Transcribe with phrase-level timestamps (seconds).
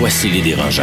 [0.00, 0.82] Voici les dérangeants.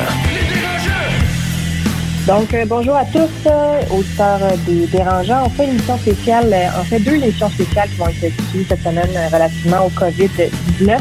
[2.27, 5.45] Donc, euh, bonjour à tous, euh, auditeurs euh, des Dérangeants.
[5.47, 8.65] On fait une émission spéciale, euh, en fait deux émissions spéciales qui vont être diffusées
[8.69, 10.99] cette semaine euh, relativement au COVID-19.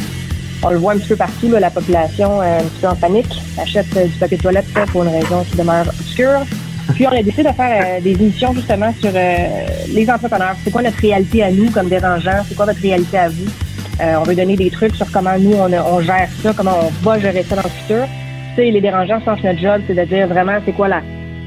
[0.62, 3.90] On le voit un petit peu partout, la population un petit peu en panique, achète
[3.92, 6.40] du papier de toilette pour une raison qui demeure obscure.
[6.94, 10.56] Puis on a décidé de faire des émissions justement sur les entrepreneurs.
[10.64, 12.42] C'est quoi notre réalité à nous comme dérangeants?
[12.48, 13.65] C'est quoi votre réalité à vous?
[14.00, 16.90] Euh, on veut donner des trucs sur comment nous, on, on gère ça, comment on
[17.04, 18.04] va gérer ça dans le futur.
[18.50, 20.88] Tu sais, les dérangeants, je pense que notre job, c'est de dire vraiment c'est quoi
[20.88, 21.00] la,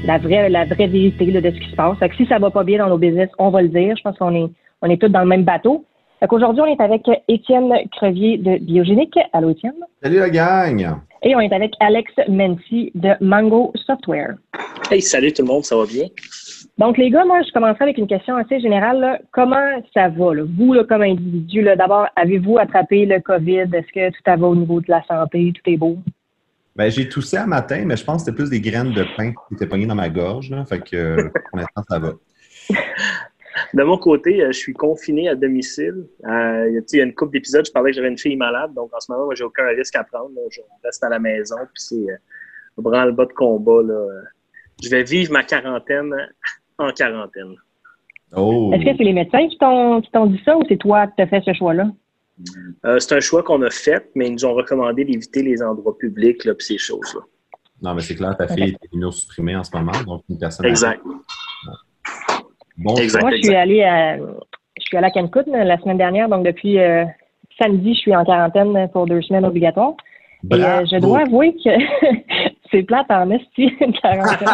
[0.04, 1.96] la vraie la vraie vérité là, de ce qui se passe.
[1.98, 3.94] Fait que si ça va pas bien dans nos business, on va le dire.
[3.96, 4.50] Je pense qu'on est
[4.82, 5.84] on est tous dans le même bateau.
[6.18, 9.18] Fait qu'aujourd'hui, on est avec Étienne Crevier de Biogénique.
[9.32, 9.72] Allô, Étienne?
[10.02, 10.96] Salut la gang!
[11.22, 14.34] Et on est avec Alex Mency de Mango Software.
[14.90, 16.06] Hey, salut tout le monde, ça va bien?
[16.80, 18.98] Donc, les gars, moi, je commencerai avec une question assez générale.
[19.00, 19.18] là.
[19.32, 20.44] Comment ça va, là?
[20.48, 21.62] vous, là, comme individu?
[21.62, 23.68] D'abord, avez-vous attrapé le COVID?
[23.72, 25.52] Est-ce que tout va au niveau de la santé?
[25.54, 25.98] Tout est beau?
[26.74, 29.32] Ben, j'ai toussé un matin, mais je pense que c'était plus des graines de pain
[29.32, 30.50] qui étaient pognées dans ma gorge.
[30.50, 30.64] Là.
[30.64, 32.12] Fait que euh, pour l'instant, ça va.
[33.74, 36.06] De mon côté, euh, je suis confiné à domicile.
[36.24, 37.96] Euh, il y a- tu sais, il y a une couple d'épisodes, je parlais que
[37.96, 40.30] j'avais une fille malade, donc en ce moment, moi, j'ai aucun risque à prendre.
[40.36, 40.40] là.
[40.50, 42.16] Je reste à la maison, puis c'est euh,
[42.78, 43.82] branle-bas de combat.
[43.82, 44.06] Là.
[44.82, 46.14] Je vais vivre ma quarantaine
[46.80, 47.54] en quarantaine.
[48.36, 48.70] Oh!
[48.72, 51.22] Est-ce que c'est les médecins qui t'ont qui t'ont dit ça ou c'est toi qui
[51.22, 51.90] as fait ce choix-là?
[52.86, 55.96] Euh, c'est un choix qu'on a fait, mais ils nous ont recommandé d'éviter les endroits
[55.98, 57.20] publics là, puis ces choses-là.
[57.82, 60.66] Non, mais c'est clair, ta fille est immunosupprimée en ce moment, donc une personne.
[60.66, 61.00] Exact.
[62.76, 63.22] Bon, Exact.
[63.22, 66.44] Moi, je suis allée à, je suis allée à Cancun euh, la semaine dernière, donc
[66.44, 67.04] depuis euh,
[67.58, 69.94] samedi, je suis en quarantaine pour deux semaines obligatoires.
[70.50, 71.70] Et euh, je dois avouer que
[72.70, 74.48] c'est plate en esti, une quarantaine.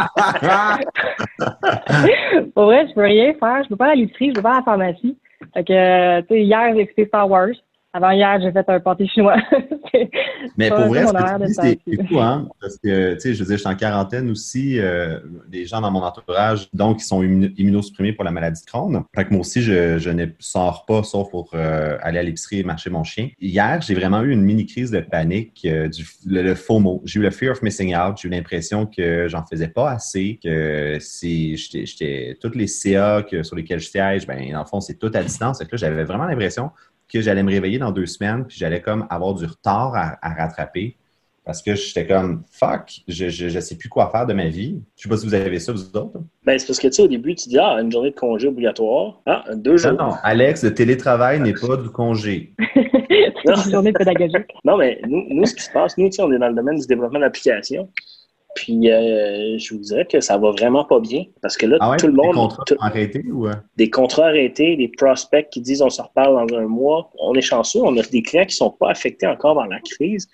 [2.54, 3.62] Pour vrai, je peux rien faire.
[3.64, 5.18] Je peux pas aller à l'épicerie, je peux pas à la pharmacie.
[5.54, 7.48] Fait que, euh, tu sais, hier, j'ai écouté Star Wars.
[7.96, 9.36] Avant hier, j'ai fait un pâté chinois.
[10.58, 12.46] Mais pour vrai, ce c'est fou, hein?
[12.60, 14.78] Parce que, tu sais, je veux dire, je suis en quarantaine aussi.
[14.78, 15.18] euh,
[15.48, 19.02] des gens dans mon entourage, donc, qui sont immuno- immunosupprimés pour la maladie de Crohn.
[19.14, 22.60] Fait que moi aussi, je, je ne sors pas, sauf pour euh, aller à l'épicerie
[22.60, 23.30] et marcher mon chien.
[23.40, 27.00] Hier, j'ai vraiment eu une mini-crise de panique, euh, du, le, le FOMO.
[27.06, 28.18] J'ai eu le fear of missing out.
[28.20, 33.22] J'ai eu l'impression que j'en faisais pas assez, que si j'étais, j'étais- toutes les CA
[33.22, 35.58] que, sur lesquels je siège, ben, dans le fond, c'est tout à distance.
[35.60, 36.70] Fait que là, j'avais vraiment l'impression
[37.08, 40.34] que j'allais me réveiller dans deux semaines, puis j'allais comme avoir du retard à, à
[40.34, 40.96] rattraper.
[41.46, 44.82] Parce que j'étais comme fuck, je, je, je sais plus quoi faire de ma vie.
[44.96, 46.18] Je sais pas si vous avez ça, vous autres.
[46.44, 48.48] Ben, c'est parce que, tu sais, au début, tu dis, ah, une journée de congé
[48.48, 49.20] obligatoire.
[49.26, 49.92] Ah, deux jours.
[49.92, 52.52] Non, non, Alex, le télétravail n'est pas du congé.
[52.74, 54.52] c'est une journée pédagogique.
[54.64, 56.54] Non, mais nous, nous, ce qui se passe, nous, tu sais, on est dans le
[56.54, 57.88] domaine du développement d'applications.
[58.56, 61.24] Puis, euh, je vous dirais que ça va vraiment pas bien.
[61.42, 63.46] Parce que là, Ah ouais, tout le monde, contrats tout- sont arrêtés ou...
[63.46, 63.52] euh?
[63.76, 67.12] des contrats arrêtés, des prospects qui disent on se reparle dans un mois.
[67.20, 70.26] On est chanceux, on a des clients qui sont pas affectés encore par la crise.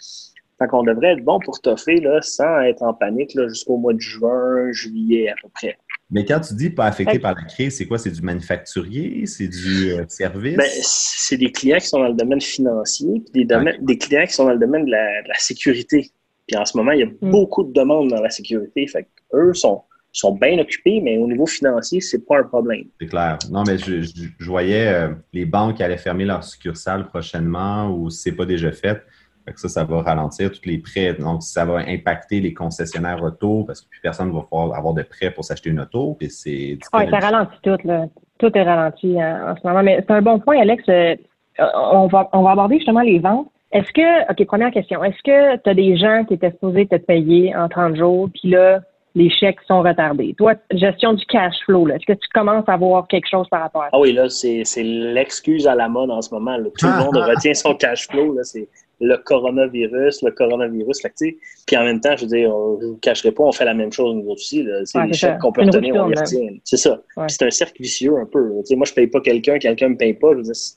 [0.58, 3.92] Fait qu'on devrait être bon pour toffer là, sans être en panique là, jusqu'au mois
[3.92, 5.76] de juin, juillet à peu près.
[6.10, 7.98] Mais quand tu dis pas affecté par la crise, c'est quoi?
[7.98, 9.26] C'est du manufacturier?
[9.26, 10.56] C'est du euh, service?
[10.56, 14.26] Ben, c'est des clients qui sont dans le domaine financier, puis des, domaines- des clients
[14.26, 16.10] qui sont dans le domaine de la, de la sécurité.
[16.46, 18.86] Puis en ce moment, il y a beaucoup de demandes dans la sécurité.
[18.86, 22.84] Fait eux sont, sont bien occupés, mais au niveau financier, c'est pas un problème.
[23.00, 23.38] C'est clair.
[23.50, 28.10] Non, mais je, je- je voyais euh, les banques allaient fermer leur succursale prochainement ou
[28.10, 29.02] si c'est pas déjà fait.
[29.44, 31.14] Fait que ça, ça va ralentir tous les prêts.
[31.14, 34.94] Donc, ça va impacter les concessionnaires auto parce que plus personne ne va pouvoir avoir
[34.94, 36.14] de prêts pour s'acheter une auto.
[36.18, 38.06] Puis c'est Oui, ça ralentit tout, là.
[38.38, 39.82] Tout est ralenti hein, en ce moment.
[39.82, 40.84] Mais c'est un bon point, Alex.
[40.88, 41.16] Euh,
[41.58, 43.48] on, va, on va aborder justement les ventes.
[43.72, 45.02] Est-ce que, OK, première question.
[45.02, 48.50] Est-ce que tu as des gens qui étaient supposés te payer en 30 jours, puis
[48.50, 48.80] là,
[49.14, 50.34] les chèques sont retardés?
[50.38, 51.96] Toi, gestion du cash flow, là.
[51.96, 53.90] Est-ce que tu commences à voir quelque chose par rapport à ça?
[53.94, 56.56] Ah oui, là, c'est c'est l'excuse à la mode en ce moment.
[56.56, 56.68] là.
[56.78, 58.34] Tout le monde retient son cash flow.
[58.34, 58.42] là.
[58.44, 58.68] C'est
[59.04, 61.02] le coronavirus, le coronavirus.
[61.02, 61.36] Fait que, tu sais,
[61.66, 63.64] Puis en même temps, je veux dire, on- je ne vous cacherai pas, on fait
[63.64, 64.62] la même chose nous aussi.
[64.62, 64.80] là.
[64.84, 66.50] C'est Ouais, les chèques qu'on peut retenir, on les retient.
[66.64, 67.00] C'est ça.
[67.16, 67.26] Ouais.
[67.28, 68.40] C'est un cercle vicieux un peu.
[68.48, 70.30] Moi, je ne paye pas quelqu'un, quelqu'un ne me paye pas.
[70.32, 70.76] Je veux dire, c'est-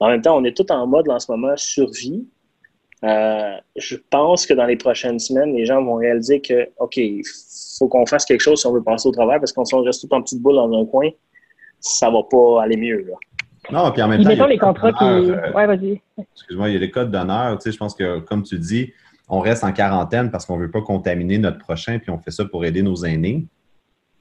[0.00, 2.26] en même temps, on est tout en mode là, en ce moment survie.
[3.04, 6.98] Euh, je pense que dans les prochaines semaines, les gens vont réaliser que, OK,
[7.80, 9.82] faut qu'on fasse quelque chose si on veut passer au travers, parce qu'on si on
[9.82, 11.08] reste tout en petite boule dans un coin,
[11.80, 13.06] ça va pas aller mieux.
[13.08, 13.14] Là.
[13.72, 14.30] Non, puis en même temps.
[14.30, 15.04] il y a les contrats qui.
[15.04, 16.00] euh, Ouais, vas-y.
[16.18, 17.56] Excuse-moi, il y a les codes d'honneur.
[17.58, 18.92] Tu sais, je pense que, comme tu dis,
[19.28, 22.30] on reste en quarantaine parce qu'on ne veut pas contaminer notre prochain, puis on fait
[22.30, 23.46] ça pour aider nos aînés.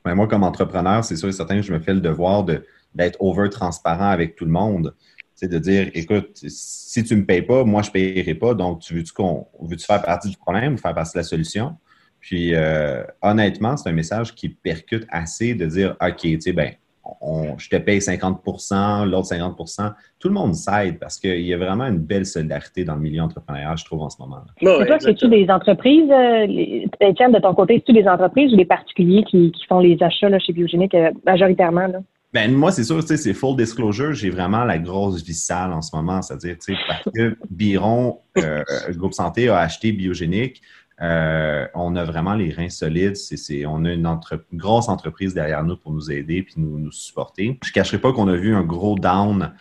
[0.06, 3.18] Mais moi, comme entrepreneur, c'est sûr et certain que je me fais le devoir d'être
[3.22, 4.96] over-transparent avec tout le monde.
[5.36, 8.54] C'est de dire, écoute, si tu ne me payes pas, moi, je ne payerai pas.
[8.54, 11.76] Donc, tu veux-tu qu'on veux-tu faire partie du problème ou faire partie de la solution?
[12.20, 16.72] Puis, euh, honnêtement, c'est un message qui percute assez de dire, OK, tu sais, ben,
[17.58, 21.86] je te paye 50% l'autre 50% Tout le monde s'aide parce qu'il y a vraiment
[21.86, 24.42] une belle solidarité dans le milieu entrepreneurial, je trouve, en ce moment.
[24.62, 24.86] -là.
[24.86, 29.24] toi, c'est-tu des entreprises, euh, Étienne, de ton côté, c'est-tu des entreprises ou des particuliers
[29.24, 31.90] qui, font les achats chez Biogénique euh, majoritairement?
[32.32, 34.14] Ben, moi, c'est sûr, c'est full disclosure.
[34.14, 36.22] J'ai vraiment la grosse vie sale en ce moment.
[36.22, 36.58] C'est-à-dire,
[36.88, 40.62] parce que Biron, euh, Groupe Santé, a acheté Biogénique.
[41.02, 43.16] Euh, on a vraiment les reins solides.
[43.66, 44.20] on a une,
[44.54, 47.58] grosse entreprise derrière nous pour nous aider puis nous, nous supporter.
[47.64, 49.54] Je ne cacherai pas qu'on a vu un gros down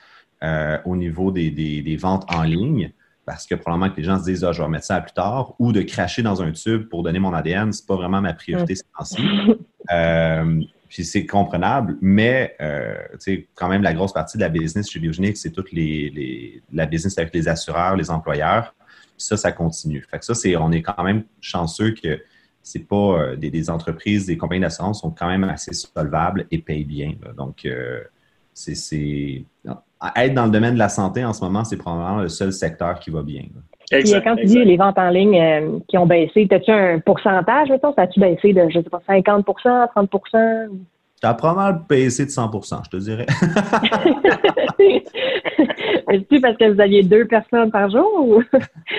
[0.43, 2.93] euh, au niveau des, ventes en ligne
[3.25, 5.55] parce que probablement que les gens se disent ah, je vais remettre ça plus tard
[5.59, 8.75] ou de cracher dans un tube pour donner mon ADN, c'est pas vraiment ma priorité
[8.97, 9.23] temps-ci.
[9.91, 12.57] Euh, puis c'est comprenable, mais
[13.55, 17.17] quand même la grosse partie de la business chez Biogenic, c'est toute les, la business
[17.17, 18.75] avec les assureurs, les employeurs
[19.19, 20.05] ça, ça continue.
[20.11, 22.21] Fait que ça, c'est, on est quand même chanceux que
[22.63, 26.85] c'est pas euh, des, entreprises, des compagnies d'assurance sont quand même assez solvables et payent
[26.85, 27.13] bien.
[27.37, 28.01] Donc, euh,
[28.53, 29.45] c'est,
[30.17, 32.99] être dans le domaine de la santé en ce moment, c'est probablement le seul secteur
[32.99, 33.45] qui va bien.
[33.91, 37.71] Puis, quand tu dis les ventes en ligne euh, qui ont baissé, as-tu un pourcentage,
[37.71, 37.95] mettons?
[37.95, 42.85] Ça a-tu baissé de, je sais pas, 50% 30 Tu as probablement baissé de 100%
[42.85, 43.27] je te dirais.
[46.09, 48.43] Est-ce parce que vous aviez deux personnes par jour ou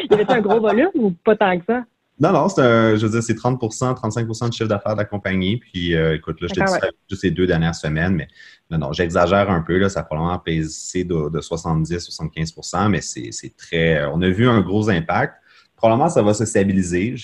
[0.03, 1.83] il y avait un gros volume ou pas tant que ça?
[2.19, 5.57] Non, non, c'est je veux dire, c'est 30% 35% de chiffre d'affaires de la compagnie.
[5.57, 8.27] Puis, euh, écoute, là, je te dis ça juste ces deux dernières semaines, mais
[8.69, 9.77] non, non, j'exagère un peu.
[9.77, 14.03] Là, ça a probablement baissé de, de 70-75% mais c'est très.
[14.05, 15.35] On a vu un gros impact.
[15.77, 17.15] Probablement, ça va se stabiliser.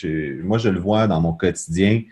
[0.43, 2.03] moi, je le vois dans mon quotidien.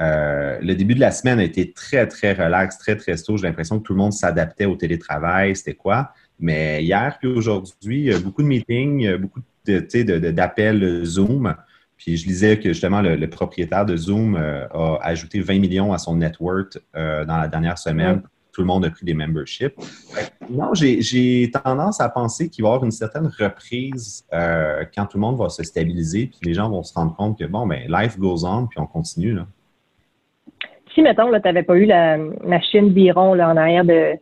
[0.00, 3.36] Euh, le début de la semaine a été très, très relax, très, très tôt.
[3.36, 5.54] J'ai l'impression que tout le monde s'adaptait au télétravail.
[5.54, 6.12] C'était quoi?
[6.42, 11.54] Mais hier puis aujourd'hui, beaucoup de meetings, beaucoup d'appels de, Zoom.
[11.96, 15.98] Puis je lisais que justement le, propriétaire de Zoom euh, a ajouté 20 millions à
[15.98, 18.22] son network euh, dans la dernière semaine.
[18.52, 19.74] Tout le monde a pris des memberships.
[20.50, 25.16] Non, j'ai tendance à penser qu'il va y avoir une certaine reprise euh, quand tout
[25.16, 27.84] le monde va se stabiliser, puis les gens vont se rendre compte que bon, ben
[27.88, 29.32] life goes on, puis on continue.
[29.32, 29.46] Là.
[30.92, 34.18] Si, mettons, tu n'avais pas eu la machine Biron là, en arrière de,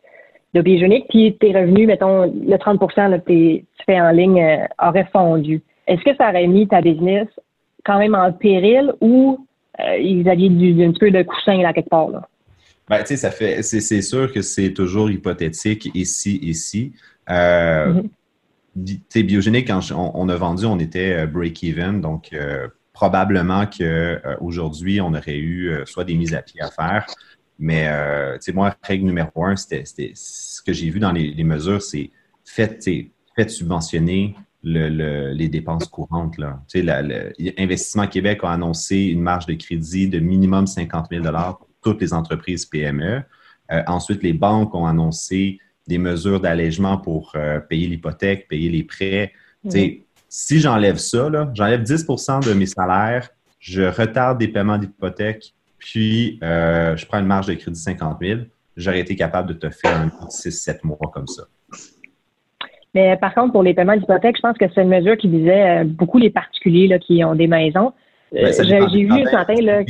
[0.55, 5.09] de biogénique, puis tes revenus, mettons, le 30% que tu fais en ligne euh, aurait
[5.13, 5.63] fondu.
[5.87, 7.27] Est-ce que ça aurait mis ta business
[7.85, 9.47] quand même en péril ou
[9.81, 12.11] euh, ils avaient du, un peu de coussin là quelque part?
[12.11, 12.29] Là?
[12.89, 16.93] Ben, tu sais, ça fait, c'est sûr que c'est toujours hypothétique ici, ici.
[17.31, 18.03] Euh,
[18.77, 19.23] mm-hmm.
[19.23, 22.31] Biogénique, quand on, a vendu, on était euh, break-even, donc
[22.93, 27.07] probablement qu'aujourd'hui, on aurait eu soit des mises à pied à faire,
[27.61, 29.85] mais, euh, tu sais, moi, règle numéro un, c'était
[30.15, 32.11] ce que j'ai vu dans les, mesures, c'est
[32.43, 32.89] faites,
[33.37, 36.39] faites subventionner le, les dépenses courantes.
[36.39, 36.63] Là.
[36.69, 41.69] Tu sais, Investissement Québec a annoncé une marge de crédit de minimum 50 000 pour
[41.83, 43.23] toutes les entreprises PME.
[43.73, 48.85] Euh, ensuite, les banques ont annoncé des mesures d'allègement pour euh, payer l'hypothèque, payer les
[48.85, 49.33] prêts.
[49.65, 53.29] Tu sais, si j'enlève ça, j'enlève 10% de mes salaires,
[53.59, 58.41] je retarde des paiements d'hypothèque, puis euh, je prends une marge de crédit 50 000,
[58.77, 61.45] j'aurais été capable de te faire un 6-7 mois comme ça.
[62.95, 65.81] Mais par contre, pour les paiements d'hypothèque, je pense que c'est une mesure qui visait
[65.81, 67.93] euh, beaucoup les particuliers là, qui ont des maisons.
[68.33, 69.55] Ben, euh, j'ai vu ce matin.
[69.61, 69.83] Là,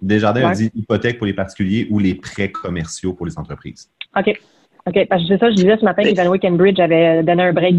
[0.00, 3.90] Desjardins a dit hypothèque pour les particuliers ou les prêts commerciaux pour les entreprises.
[4.16, 4.38] OK.
[4.86, 5.06] OK.
[5.08, 7.76] Parce que c'est ça, je disais ce matin qu'Evan Cambridge avait donné un break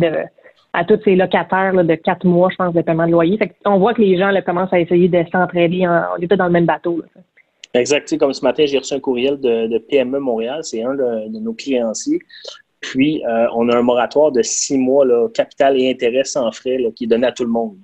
[0.73, 3.37] à tous ses locataires de quatre mois, je pense, de paiement de loyer.
[3.65, 5.85] on voit que les gens commencent à essayer de s'entraider.
[5.87, 7.01] On est dans le même bateau.
[7.01, 7.21] Là.
[7.73, 8.17] Exact.
[8.17, 10.59] comme ce matin, j'ai reçu un courriel de, PME Montréal.
[10.63, 12.19] C'est un de, nos créanciers.
[12.79, 16.77] Puis, euh, on a un moratoire de six mois, là, capital et intérêt sans frais,
[16.95, 17.77] qui est donné à tout le monde.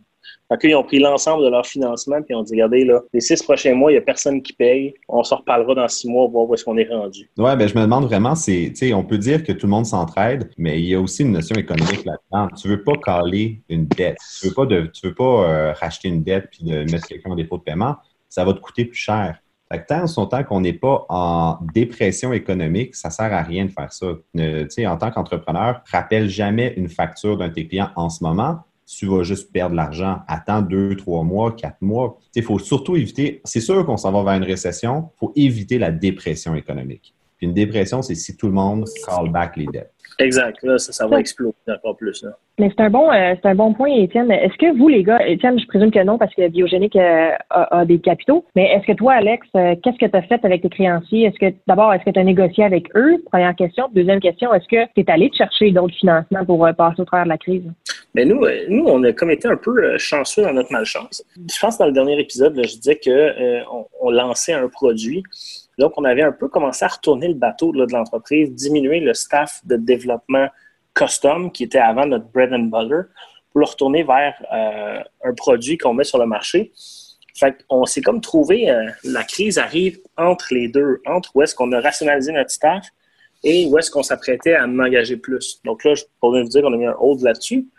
[0.63, 3.75] Ils ont pris l'ensemble de leur financement, puis ont dit, regardez, là, les six prochains
[3.75, 4.95] mois, il n'y a personne qui paye.
[5.07, 7.29] On s'en reparlera dans six mois, voir où est-ce qu'on est rendu.
[7.37, 9.71] Oui, ben, je me demande vraiment, c'est, tu sais, on peut dire que tout le
[9.71, 12.49] monde s'entraide, mais il y a aussi une notion économique là-dedans.
[12.55, 14.17] Tu veux pas caler une dette.
[14.39, 17.29] Tu veux pas de, tu veux pas euh, racheter une dette puis de mettre quelqu'un
[17.29, 17.95] en défaut de paiement.
[18.27, 19.39] Ça va te coûter plus cher.
[19.71, 23.65] Fait que tant son temps qu'on n'est pas en dépression économique, ça sert à rien
[23.65, 24.07] de faire ça.
[24.07, 28.61] en tant qu'entrepreneur, rappelle jamais une facture d'un de tes clients en ce moment.
[28.87, 30.21] Tu vas juste perdre l'argent.
[30.27, 32.17] Attends deux, trois mois, quatre mois.
[32.33, 35.77] Il faut surtout éviter, c'est sûr qu'on s'en va vers une récession, il faut éviter
[35.77, 37.13] la dépression économique.
[37.37, 39.93] Puis une dépression, c'est si tout le monde call back les dettes.
[40.19, 40.61] Exact.
[40.63, 42.25] Là, ça, ça va exploser encore plus.
[42.59, 44.29] Mais c'est un bon euh, c'est un bon point, Étienne.
[44.29, 47.85] Est-ce que vous, les gars, Étienne, je présume que non, parce que Biogénique euh, a,
[47.85, 50.69] des capitaux, mais est-ce que toi, Alex, euh, qu'est-ce que tu as fait avec tes
[50.69, 51.25] créanciers?
[51.25, 53.23] Est-ce que d'abord, est-ce que tu as négocié avec eux?
[53.31, 53.87] Première question.
[53.95, 57.29] Deuxième question, est-ce que tu es allé chercher d'autres financements pour passer au travers de
[57.29, 57.63] la crise?
[58.13, 61.23] Mais ben, nous, nous, on a comme été un peu chanceux dans notre malchance.
[61.37, 65.23] Je pense que dans le dernier épisode, je disais qu'on on lançait un produit
[65.79, 69.61] donc, on avait un peu commencé à retourner le bateau de l'entreprise, diminuer le staff
[69.65, 70.49] de développement
[70.93, 73.07] custom qui était avant notre bread and butter
[73.49, 76.73] pour le retourner vers euh, un produit qu'on met sur le marché.
[77.33, 81.55] Fait on s'est comme trouvé, euh, la crise arrive entre les deux, entre où est-ce
[81.55, 82.85] qu'on a rationalisé notre staff
[83.45, 85.61] et où est-ce qu'on s'apprêtait à en engager plus.
[85.63, 87.69] Donc là, je pourrais vous dire qu'on a mis un hold là-dessus.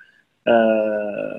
[0.48, 1.38] Euh,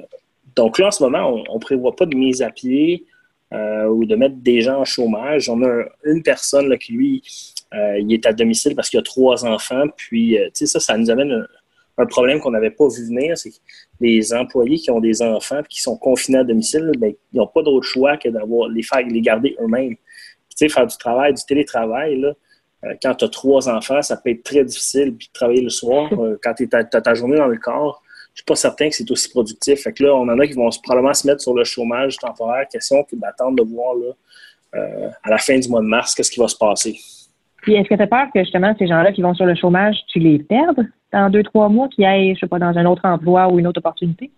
[0.56, 3.08] donc là, en ce moment, on ne prévoit pas de mise à pied
[3.54, 5.50] euh, ou de mettre des gens en chômage.
[5.50, 7.22] On a une personne là, qui, lui,
[7.74, 9.84] euh, il est à domicile parce qu'il a trois enfants.
[9.98, 11.46] Puis, euh, tu sais, ça, ça nous amène
[11.98, 13.38] un, problème qu'on n'avait pas vu venir.
[13.38, 13.58] C'est que
[14.00, 17.48] les employés qui ont des enfants et qui sont confinés à domicile, bien, ils n'ont
[17.48, 19.96] pas d'autre choix que d'avoir les faire les garder eux-mêmes.
[19.96, 22.34] Tu sais, faire du travail, du télétravail, là,
[23.04, 25.14] quand tu as trois enfants, ça peut être très difficile.
[25.16, 26.10] Puis travailler le soir,
[26.42, 28.02] quand tu as ta journée dans le corps,
[28.34, 29.82] je suis pas certain que c'est aussi productif.
[29.82, 32.66] Fait que là, on en a qui vont probablement se mettre sur le chômage temporaire.
[32.72, 34.12] Question d'attendre de voir là,
[34.76, 36.98] euh, à la fin du mois de mars qu'est-ce qui va se passer.
[37.62, 39.98] Puis est-ce que tu as peur que justement ces gens-là qui vont sur le chômage,
[40.08, 43.06] tu les perdes dans deux, trois mois, qu'ils aillent, je sais pas, dans un autre
[43.06, 44.32] emploi ou une autre opportunité?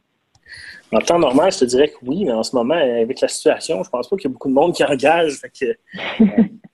[0.94, 3.84] En temps normal, je te dirais que oui, mais en ce moment, avec la situation,
[3.84, 5.40] je pense pas qu'il y a beaucoup de monde qui engage.
[5.64, 6.26] Euh,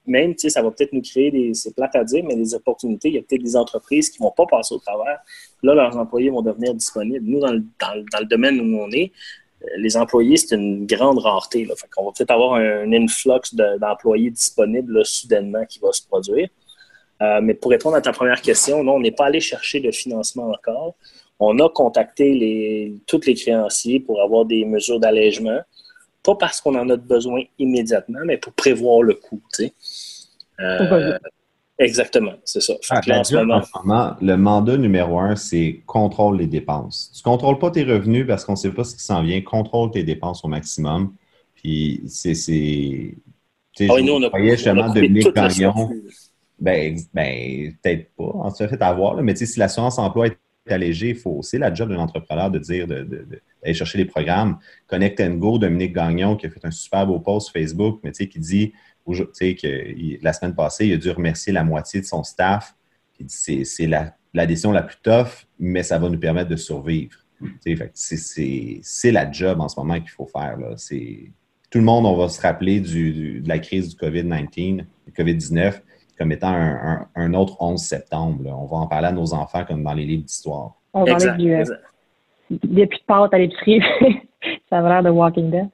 [0.06, 3.10] même, tu ça va peut-être nous créer des, c'est à dire, mais des opportunités.
[3.10, 5.20] Il y a peut-être des entreprises qui vont pas passer au travers.
[5.64, 7.26] Là, leurs employés vont devenir disponibles.
[7.26, 9.12] Nous, dans le, dans, le domaine où on est,
[9.64, 11.64] euh, les employés, c'est une grande rareté.
[11.64, 11.76] Là.
[11.78, 16.50] Fait qu'on va peut-être avoir un, influx d'employés disponibles soudainement qui va se produire.
[17.22, 19.92] Euh, mais pour répondre à ta première question, non, on n'est pas allé chercher de
[19.92, 20.96] financement encore.
[21.40, 25.60] On a contacté les, tous les créanciers pour avoir des mesures d'allègement,
[26.24, 29.42] pas parce qu'on en a besoin immédiatement, mais pour prévoir le coût.
[30.60, 31.18] Euh,
[31.78, 32.74] exactement, c'est ça.
[32.90, 37.12] Ah, en ce moment, le mandat numéro un, c'est contrôle les dépenses.
[37.14, 39.42] Tu ne contrôles pas tes revenus parce qu'on ne sait pas ce qui s'en vient.
[39.42, 41.14] Contrôle tes dépenses au maximum.
[41.56, 43.16] Puis c'est.
[43.82, 45.90] Ah oui, nous, on a, justement Dominique Gagnon.
[46.60, 48.32] Ben, ben peut-être pas.
[48.34, 49.16] En fait, à voir.
[49.24, 50.38] Mais si l'assurance emploi est
[50.68, 51.14] allégé.
[51.14, 54.60] faut, c'est la job d'un entrepreneur de dire, d'aller chercher les programmes.
[54.88, 58.24] Connect and Go, Dominique Gagnon, qui a fait un super beau post Facebook, mais tu
[58.24, 58.74] sais, qui dit,
[59.06, 62.76] que la semaine passée, il a dû remercier la moitié de son staff.
[63.28, 67.18] C'est, la, décision la plus tough, mais ça va nous permettre de survivre.
[67.94, 70.58] C'est, la job en ce moment qu'il faut faire.
[71.70, 75.82] Tout le monde, on va se rappeler de la crise du COVID-19, du COVID-19
[76.20, 76.54] comme étant
[77.16, 78.44] un, autre 11 septembre.
[78.46, 80.74] On va en parler à nos enfants comme dans les livres d'histoire.
[80.94, 81.64] On va parler du, euh,
[82.50, 83.82] des de pâtes à l'épicerie.
[84.70, 85.68] ça a l'air de Walking Dead.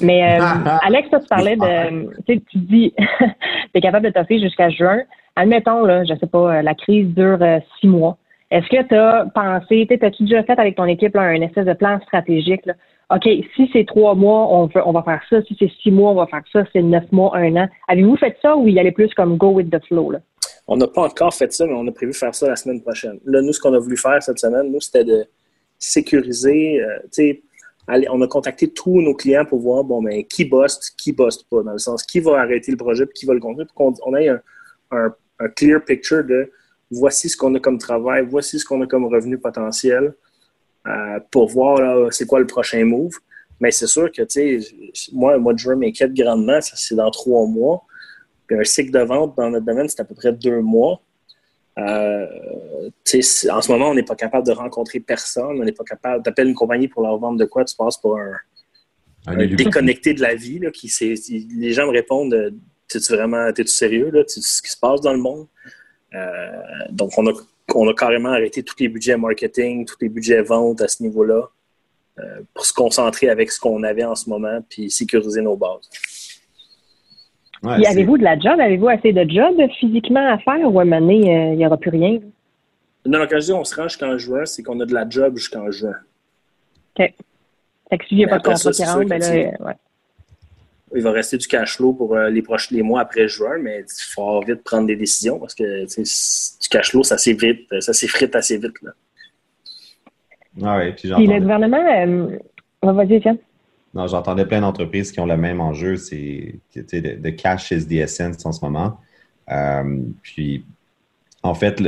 [0.00, 0.44] Mais euh,
[0.82, 2.06] Alex, tu parlais de.
[2.24, 3.26] Tu sais, tu dis, tu
[3.74, 5.00] es capable de toffer jusqu'à juin.
[5.34, 7.38] Admettons, là, je sais pas, euh, la crise dure
[7.80, 8.16] six mois.
[8.52, 11.98] Est-ce que tu as pensé, as-tu déjà fait avec ton équipe un espèce de plan
[12.02, 12.64] stratégique?
[12.66, 12.74] Là?
[13.10, 15.42] OK, si c'est trois mois, on, va faire ça.
[15.42, 16.64] Si c'est six mois, on va faire ça.
[16.64, 17.68] Si c'est neuf mois, un an.
[17.88, 20.10] Avez-vous fait ça ou y allait plus comme go with the flow?
[20.10, 20.20] Là?
[20.66, 23.20] On n'a pas encore fait ça, mais on a prévu faire ça la semaine prochaine.
[23.26, 25.26] Là, nous, ce qu'on a voulu faire cette semaine, nous, c'était de
[25.78, 26.80] sécuriser.
[26.80, 27.34] Euh,
[28.10, 31.62] on a contacté tous nos clients pour voir, bon, mais qui bosse, qui bosse pas,
[31.62, 34.16] dans le sens qui va arrêter le projet, puis qui va le continuer, pour qu'on
[34.16, 34.40] ait un,
[34.90, 36.50] un, un, clear picture de
[36.90, 40.14] voici ce qu'on a comme travail, voici ce qu'on a comme revenu potentiel.
[40.86, 43.14] Euh, pour voir c'est quoi le prochain move.
[43.60, 46.60] Mais c'est sûr que, tu sais, moi, de juin m'inquiète grandement.
[46.60, 47.84] Ça, c'est dans trois mois.
[48.46, 51.00] Puis un cycle de vente dans notre domaine, c'est à peu près deux mois.
[51.78, 52.26] Euh,
[53.50, 55.60] en ce moment, on n'est pas capable de rencontrer personne.
[55.60, 56.22] On n'est pas capable.
[56.22, 60.20] Tu appelles une compagnie pour leur vendre de quoi, tu passes pour un, déconnecté de
[60.20, 60.58] la vie.
[60.58, 60.92] Là, qui,
[61.56, 62.34] les gens me répondent
[62.94, 64.10] Es-tu vraiment es-tu sérieux?
[64.10, 64.22] Là?
[64.26, 65.46] ce qui se passe dans le monde?
[66.14, 66.52] Euh,
[66.90, 67.32] donc, on a
[67.74, 71.48] on a carrément arrêté tous les budgets marketing, tous les budgets vente à ce niveau-là
[72.18, 75.88] euh, pour se concentrer avec ce qu'on avait en ce moment puis sécuriser nos bases.
[77.62, 78.60] avez-vous de la job?
[78.60, 81.66] Avez-vous assez de job physiquement à faire ou à un moment donné, euh, il n'y
[81.66, 82.20] aura plus rien?
[83.06, 85.08] Non, non, quand je dis on se rend jusqu'en juin, c'est qu'on a de la
[85.08, 85.94] job jusqu'en juin.
[86.98, 87.12] OK.
[87.90, 89.28] Fait que s'il n'y a pas de contrat qui rentre, ben là,
[89.66, 89.74] ouais
[90.94, 94.14] il va rester du cash flow pour euh, les prochains mois après juin, mais il
[94.14, 98.58] faut vite prendre des décisions parce que du cash flow, ça s'effrite, ça s'effrite assez
[98.58, 98.80] vite.
[98.82, 98.92] Là.
[100.62, 102.38] Ah oui, puis, le gouvernement, euh,
[102.82, 103.36] vas-y, tiens.
[103.92, 108.44] Non, j'entendais plein d'entreprises qui ont le même enjeu, c'est de, cash is the essence
[108.46, 108.98] en ce moment.
[109.50, 110.64] Euh, puis
[111.42, 111.80] en fait,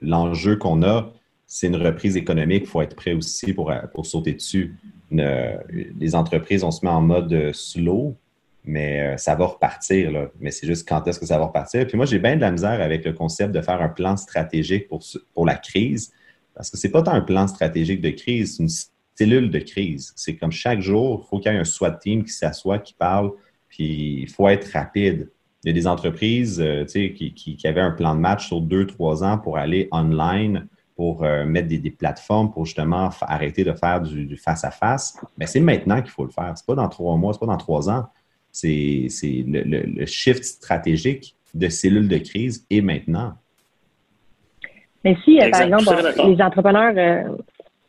[0.00, 1.12] l'enjeu qu'on a,
[1.46, 2.64] c'est une reprise économique.
[2.64, 4.74] Il faut être prêt aussi pour, pour sauter dessus.
[5.10, 8.16] les entreprises, on se met en mode slow,
[8.64, 10.10] mais euh, ça va repartir.
[10.10, 10.30] Là.
[10.40, 11.86] Mais c'est juste quand est-ce que ça va repartir.
[11.86, 14.88] Puis moi, j'ai bien de la misère avec le concept de faire un plan stratégique
[14.88, 15.02] pour,
[15.34, 16.12] pour la crise,
[16.54, 18.68] parce que c'est pas tant un plan stratégique de crise, c'est une
[19.14, 20.12] cellule de crise.
[20.16, 22.94] C'est comme chaque jour, il faut qu'il y ait un SWAT team qui s'assoit, qui
[22.94, 23.32] parle,
[23.68, 25.30] puis il faut être rapide.
[25.64, 28.60] Il y a des entreprises euh, qui, qui, qui, avaient un plan de match sur
[28.60, 30.66] deux, trois ans pour aller online,
[30.96, 35.16] pour euh, mettre des, plateformes pour justement arrêter de faire du face-à-face.
[35.38, 36.52] Mais c'est maintenant qu'il faut le faire.
[36.56, 38.08] C'est pas dans trois mois, c'est pas dans trois ans
[38.52, 43.32] c'est le, shift stratégique de cellules de crise et maintenant.
[45.04, 45.84] Mais si, euh, par exemple,
[46.28, 47.36] les entrepreneurs, euh,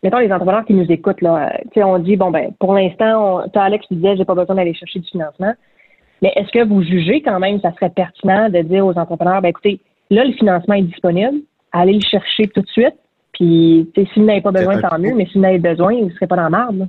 [0.02, 3.60] mettons les entrepreneurs qui nous écoutent, là, euh, on dit, bon, ben, pour l'instant, tu
[3.60, 5.54] Alex qui disait, j'ai pas besoin d'aller chercher du financement.
[6.22, 9.42] Mais est-ce que vous jugez quand même que ça serait pertinent de dire aux entrepreneurs,
[9.42, 9.80] ben, écoutez,
[10.10, 11.40] là, le financement est disponible,
[11.72, 12.96] allez le chercher tout de suite,
[13.34, 16.12] puis, si vous n'avez pas besoin, tant mieux, mais si vous n'avez besoin, vous ne
[16.12, 16.88] serez pas dans la marde.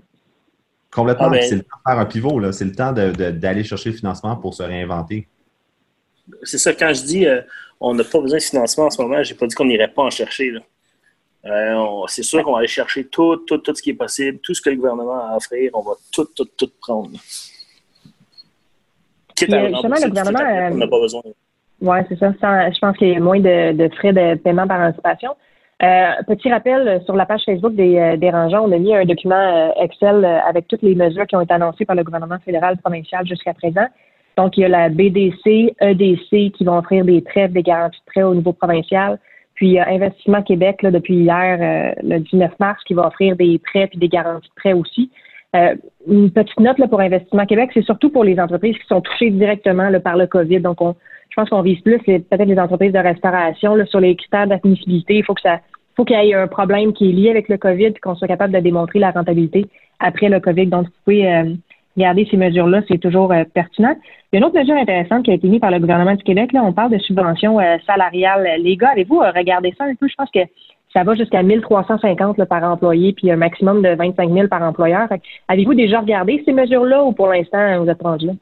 [0.95, 1.27] Complètement.
[1.27, 2.53] Ah, ben, c'est le temps de faire un pivot.
[2.53, 5.27] C'est le temps d'aller chercher le financement pour se réinventer.
[6.43, 6.73] C'est ça.
[6.73, 7.43] Quand je dis euh,
[7.81, 9.89] on n'a pas besoin de financement en ce moment, je n'ai pas dit qu'on n'irait
[9.89, 10.53] pas en chercher.
[11.45, 14.55] Euh, c'est sûr qu'on va aller chercher tout, tout, tout ce qui est possible, tout
[14.55, 17.11] ce que le gouvernement a à offrir, on va tout, tout, tout prendre.
[19.37, 20.69] Quitte à justement, le gouvernement.
[20.73, 21.23] On n'a pas besoin.
[21.81, 22.31] Oui, c'est ça.
[22.31, 25.37] je pense qu'il y a moins de, de, frais de paiement par anticipation.
[25.83, 29.35] Euh, petit rappel, sur la page Facebook des euh, dérangeants, on a mis un document
[29.35, 33.27] euh, Excel avec toutes les mesures qui ont été annoncées par le gouvernement fédéral provincial
[33.27, 33.87] jusqu'à présent.
[34.37, 38.13] Donc, il y a la BDC, EDC qui vont offrir des prêts, des garanties de
[38.13, 39.19] prêts au niveau provincial.
[39.55, 43.37] Puis, il y a Investissement Québec, là, depuis hier, le 19 mars, qui va offrir
[43.37, 45.11] des prêts puis des garanties de prêts aussi.
[46.09, 49.31] une petite note là, pour Investissement Québec, c'est surtout pour les entreprises qui sont touchées
[49.31, 50.59] directement là, par le COVID.
[50.59, 50.97] Donc, on,
[51.35, 55.17] je pense qu'on vise plus peut-être les entreprises de restauration là, sur les critères d'admissibilité.
[55.17, 55.59] Il faut que ça
[55.97, 58.53] faut qu'il y ait un problème qui est lié avec le COVID qu'on soit capable
[58.53, 59.67] de démontrer la rentabilité
[60.01, 60.67] après le COVID.
[60.67, 61.55] Donc, vous pouvez euh,
[61.97, 63.97] garder ces mesures-là, c'est toujours euh, pertinent.
[64.33, 66.23] Il y a une autre mesure intéressante qui a été mise par le gouvernement du
[66.23, 66.53] Québec.
[66.53, 68.61] Là, on parle de subventions euh, salariales.
[68.61, 70.09] Les gars, avez-vous regardé ça un peu?
[70.09, 70.41] Je pense que
[70.93, 75.09] ça va jusqu'à 1350 par employé, puis un maximum de 25 000 par employeur.
[75.49, 78.33] Avez-vous déjà regardé ces mesures-là ou pour l'instant, vous êtes rendu là?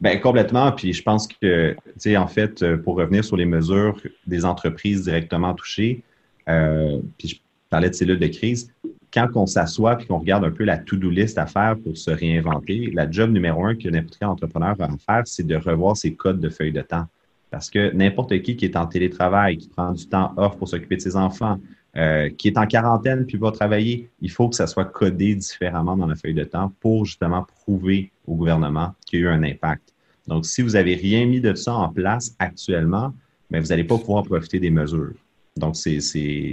[0.00, 0.70] Bien, complètement.
[0.72, 4.44] Puis je pense que, tu sais, en fait, euh, pour revenir sur les mesures des
[4.44, 6.02] entreprises directement touchées,
[6.48, 7.36] euh, puis je
[7.68, 8.72] parlais de cellules de crise,
[9.12, 12.10] quand on s'assoit et qu'on regarde un peu la to-do list à faire pour se
[12.10, 16.14] réinventer, la job numéro un que n'importe quel entrepreneur va faire, c'est de revoir ses
[16.14, 17.06] codes de feuille de temps.
[17.50, 20.96] Parce que n'importe qui qui est en télétravail, qui prend du temps off pour s'occuper
[20.96, 21.58] de ses enfants,
[21.96, 25.96] euh, qui est en quarantaine puis va travailler, il faut que ça soit codé différemment
[25.96, 29.42] dans la feuille de temps pour justement prouver au gouvernement qu'il y a eu un
[29.42, 29.94] impact.
[30.26, 33.12] Donc, si vous n'avez rien mis de ça en place actuellement,
[33.50, 35.14] mais ben, vous n'allez pas pouvoir profiter des mesures.
[35.56, 36.00] Donc, c'est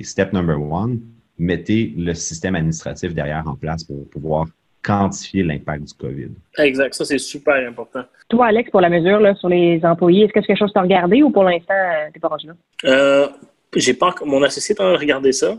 [0.03, 1.01] step number one.
[1.37, 4.47] Mettez le système administratif derrière en place pour pouvoir
[4.81, 6.29] quantifier l'impact du COVID.
[6.59, 8.03] Exact, ça c'est super important.
[8.29, 10.73] Toi, Alex, pour la mesure là, sur les employés, est-ce que c'est quelque chose que
[10.73, 11.73] tu as regardé ou pour l'instant,
[12.07, 12.53] tu n'es pas rendu là?
[12.85, 13.27] Euh,
[13.75, 15.57] j'ai pas mon associé est en train de regarder ça.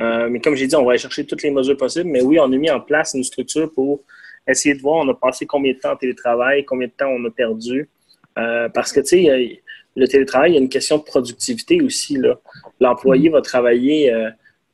[0.00, 2.10] Euh, mais comme j'ai dit, on va aller chercher toutes les mesures possibles.
[2.10, 4.00] Mais oui, on a mis en place une structure pour
[4.46, 7.24] essayer de voir on a passé combien de temps en télétravail, combien de temps on
[7.24, 7.88] a perdu.
[8.38, 9.62] Euh, parce que, tu sais,
[9.96, 12.18] le télétravail, il y a une question de productivité aussi.
[12.80, 14.30] L'employé va travailler, euh,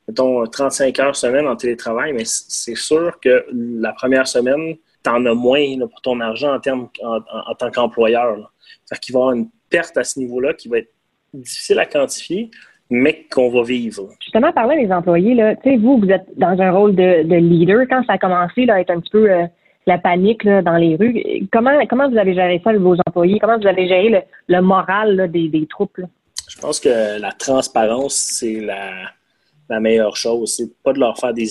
[0.08, 5.24] mettons, 35 heures semaine en télétravail, mais c'est sûr que la première semaine, tu en
[5.26, 8.52] as moins pour ton argent en, termes, en, tant qu'employeur.
[8.84, 10.92] C'est-à-dire qu'il va y avoir une perte à ce niveau-là qui va être
[11.32, 12.50] difficile à quantifier,
[12.90, 14.10] mais qu'on va vivre.
[14.20, 17.86] Justement, parler des employés, là, vous, vous êtes dans un rôle de, leader.
[17.88, 19.46] Quand ça a commencé là, à être un petit peu euh,
[19.86, 23.38] la panique là, dans les rues, comment, comment vous avez géré ça avec vos employés?
[23.40, 26.00] Comment vous avez géré le, moral des, des, troupes?
[26.48, 30.54] Je pense que la transparence, c'est la, meilleure chose.
[30.54, 31.48] C'est pas de leur faire des,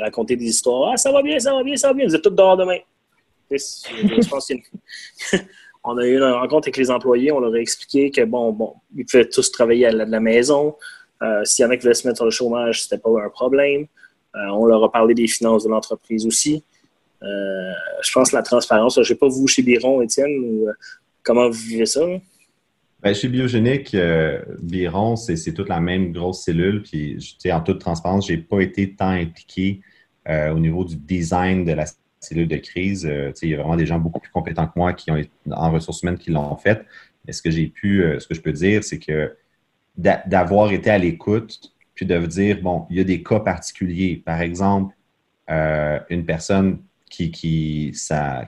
[0.00, 0.92] raconter des histoires.
[0.92, 2.06] Ah, ça va bien, ça va bien, ça va bien.
[2.06, 2.78] Vous êtes tous dehors demain.
[3.50, 4.50] Je pense
[5.84, 8.74] on a eu une rencontre avec les employés, on leur a expliqué que bon, bon,
[8.96, 10.76] ils pouvaient tous travailler à la, la maison.
[11.22, 13.28] Euh, S'il y en a qui voulaient se mettre sur le chômage, c'était pas un
[13.28, 13.86] problème.
[14.34, 16.64] Euh, on leur a parlé des finances de l'entreprise aussi.
[17.24, 20.72] Euh, je pense la transparence, je ne sais pas vous chez Biron, Étienne, ou, euh,
[21.22, 22.02] comment vous vivez ça?
[23.02, 23.94] Ben, chez Biogénique,
[24.62, 26.82] Biron, c'est toute la même grosse cellule.
[26.82, 27.18] Puis,
[27.52, 29.82] en toute transparence, je n'ai pas été tant impliqué
[30.26, 31.84] au niveau du design de la
[32.24, 33.06] cellule de crise.
[33.06, 35.20] Euh, il y a vraiment des gens beaucoup plus compétents que moi qui ont
[35.52, 36.84] en ressources humaines qui l'ont fait.
[37.26, 39.36] Mais ce que j'ai pu, euh, ce que je peux dire, c'est que
[39.96, 44.20] d'avoir été à l'écoute, puis de dire, bon, il y a des cas particuliers.
[44.24, 44.96] Par exemple,
[45.50, 46.78] euh, une personne
[47.14, 47.92] qui,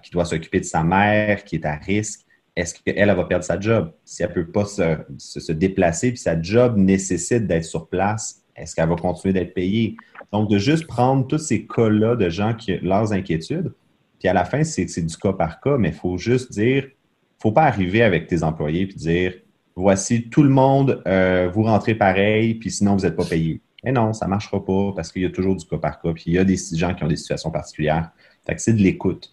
[0.03, 2.21] qui, doit s'occuper de sa mère, qui est à risque,
[2.55, 3.93] est-ce qu'elle va perdre sa job?
[4.05, 8.75] Si elle ne peut pas se, déplacer, puis sa job nécessite d'être sur place, est-ce
[8.75, 9.97] qu'elle va continuer d'être payée?
[10.33, 13.73] Donc, de juste prendre tous ces cas-là de gens qui leurs inquiétudes,
[14.19, 16.87] puis à la fin, c'est du cas par cas, mais il faut juste dire, il
[16.87, 19.35] ne faut pas arriver avec tes employés et dire,
[19.75, 23.61] voici tout le monde, euh, vous rentrez pareil, puis sinon, vous n'êtes pas payé.
[23.85, 26.13] Mais non, ça ne marchera pas parce qu'il y a toujours du cas par cas,
[26.15, 28.11] puis il y a des gens qui ont des situations particulières.
[28.47, 29.31] Fait que c'est de l'écoute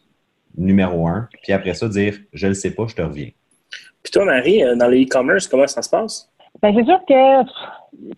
[0.58, 1.28] numéro un.
[1.42, 3.30] Puis après ça, dire je ne le sais pas, je te reviens.
[4.04, 6.30] Puis toi, Marie, euh, dans le e-commerce, comment ça se passe?
[6.62, 7.44] Bien, c'est sûr que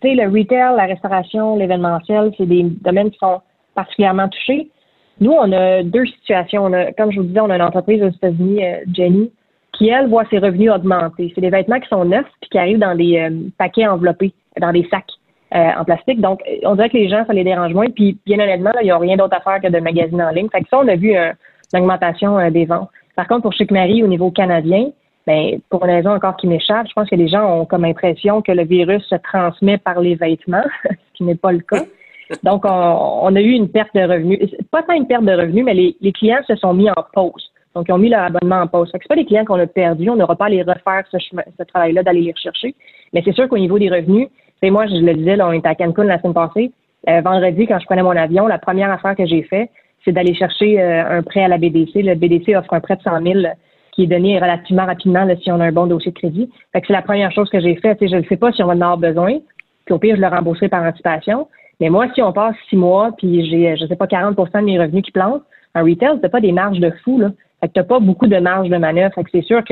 [0.02, 3.40] le retail, la restauration, l'événementiel, c'est des domaines qui sont
[3.74, 4.70] particulièrement touchés.
[5.20, 6.70] Nous, on a deux situations.
[6.96, 9.32] comme je vous disais, on a une entreprise aux États-Unis, euh, Jenny,
[9.72, 11.32] qui, elle, voit ses revenus augmenter.
[11.34, 14.72] C'est des vêtements qui sont neufs puis qui arrivent dans des euh, paquets enveloppés, dans
[14.72, 15.12] des sacs
[15.56, 16.20] en plastique.
[16.20, 17.90] Donc, on dirait que les gens, ça les dérange moins.
[17.90, 20.48] Puis, bien honnêtement, il n'y a rien d'autre à faire que de magasiner en ligne.
[20.50, 21.32] Fait que ça, on a vu un,
[21.72, 22.90] l'augmentation euh, des ventes.
[23.14, 24.90] Par contre, pour Chic Marie, au niveau canadien,
[25.26, 28.42] ben, pour une raison encore qui m'échappe, je pense que les gens ont comme impression
[28.42, 31.84] que le virus se transmet par les vêtements, ce qui n'est pas le cas.
[32.42, 34.40] Donc, on, a eu une perte de revenus.
[34.70, 37.50] Pas tant une perte de revenus, mais les, clients se sont mis en pause.
[37.74, 38.90] Donc, ils ont mis leur abonnement en pause.
[38.92, 40.10] Ce pas des clients qu'on a perdus.
[40.10, 42.74] On n'aura pas à les refaire ce, ce travail-là, d'aller les rechercher.
[43.12, 44.28] Mais c'est sûr qu'au niveau des revenus,
[44.62, 46.72] c'est moi, je le disais, là, on était à Cancun la semaine passée.
[47.08, 49.70] Euh, vendredi, quand je prenais mon avion, la première affaire que j'ai fait,
[50.04, 52.02] c'est d'aller chercher euh, un prêt à la BDC.
[52.02, 53.40] Le BDC offre un prêt de 100 000
[53.92, 56.50] qui est donné relativement rapidement si on a un bon dossier de crédit.
[56.72, 57.98] Fait que c'est la première chose que j'ai faite.
[58.00, 59.38] Je ne sais pas si on va en avoir besoin.
[59.84, 61.48] Puis au pire, je le rembourserai par anticipation.
[61.80, 64.78] Mais moi, si on passe six mois, puis j'ai, je sais pas, 40% de mes
[64.78, 65.42] revenus qui plantent,
[65.74, 67.30] un retail, t'as pas des marges de fou, là.
[67.60, 69.14] Fait que t'as pas beaucoup de marge de manœuvre.
[69.14, 69.64] Fait que c'est sûr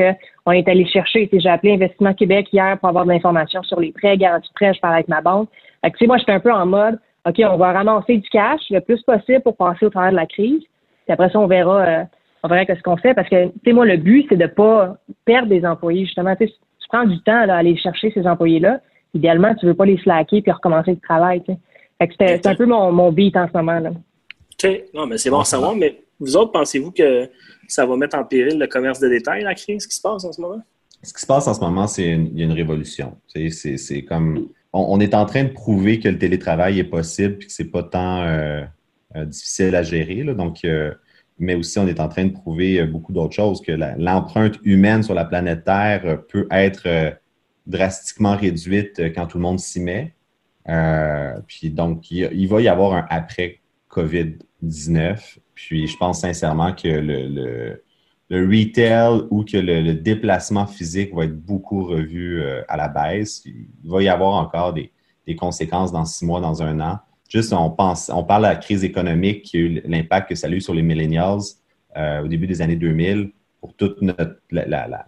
[0.45, 1.29] qu'on est allé chercher.
[1.33, 4.75] J'ai appelé Investissement Québec hier pour avoir de l'information sur les prêts, garantie de prêt,
[4.75, 5.49] je parlais avec ma banque.
[5.83, 8.81] Fait que, moi, j'étais un peu en mode, OK, on va ramasser du cash le
[8.81, 10.61] plus possible pour passer au travers de la crise.
[10.61, 12.05] Puis après ça, on verra, euh,
[12.43, 13.15] on verra ce qu'on fait.
[13.15, 16.05] Parce que, tu sais, moi, le but, c'est de pas perdre des employés.
[16.05, 16.49] Justement, tu
[16.89, 18.81] prends du temps à aller chercher ces employés-là.
[19.15, 21.43] Idéalement, tu veux pas les slacker puis recommencer le travail.
[21.47, 23.79] Fait que c'est un peu mon, mon beat en ce moment.
[23.79, 23.91] Là.
[23.91, 24.71] OK.
[24.93, 25.75] Non, mais c'est bon à savoir.
[25.75, 27.29] Mais vous autres, pensez-vous que
[27.69, 30.25] ça va mettre en péril le commerce de détail, la crise, ce qui se passe
[30.25, 30.63] en ce moment?
[31.03, 33.17] Ce qui se passe en ce moment, c'est une, y a une révolution.
[33.27, 37.53] C'est comme on, est en train de prouver que le télétravail est possible et que
[37.53, 38.65] c'est pas tant euh,
[39.15, 40.25] euh, difficile à gérer.
[40.35, 40.93] donc, euh,
[41.39, 45.15] mais aussi, on est en train de prouver beaucoup d'autres choses, que l'empreinte humaine sur
[45.15, 47.17] la planète Terre peut être
[47.67, 50.15] drastiquement réduite quand tout le monde s'y met.
[51.49, 53.61] puis donc, il, va y avoir un après
[54.69, 55.39] COVID-19.
[55.55, 57.83] Puis je pense sincèrement que le
[58.31, 63.43] le retail ou que le, déplacement physique va être beaucoup revu euh, à la baisse.
[63.45, 64.91] Il va y avoir encore des,
[65.39, 66.99] conséquences dans six mois, dans un an.
[67.31, 70.49] Juste, on pense, on parle de la crise économique, qui a eu l'impact que ça
[70.49, 71.41] a eu sur les millennials
[71.97, 75.07] euh, au début des années 2000 pour toute notre, la,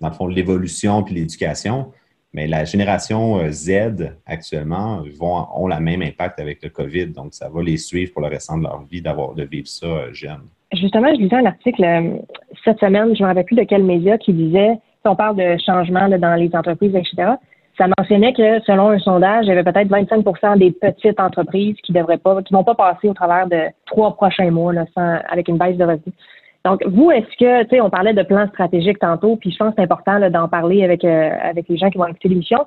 [0.00, 1.92] dans le fond, l'évolution puis l'éducation.
[2.34, 7.06] Mais la génération euh, Z actuellement vont, ont le même impact avec le COVID.
[7.06, 10.12] Donc, ça va les suivre pour le restant de leur vie d'avoir de vivre ça
[10.12, 10.42] jeune.
[10.72, 12.16] Justement, je lisais un article euh,
[12.64, 15.36] cette semaine, je ne me rappelle plus de quel média, qui disait, si on parle
[15.36, 17.34] de changement dans les entreprises, etc.,
[17.78, 21.92] ça mentionnait que selon un sondage, il y avait peut-être 25% des petites entreprises qui
[21.92, 25.76] devraient pas, vont pas passer au travers de trois prochains mois sans, avec une baisse
[25.76, 26.14] de revenus.
[26.64, 29.70] Donc, vous, est-ce que, tu sais, on parlait de plan stratégique tantôt, puis je pense
[29.70, 32.66] que c'est important d'en parler avec, euh, avec les gens qui vont écouter l'émission.